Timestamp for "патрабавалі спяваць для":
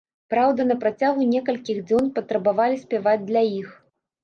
2.17-3.47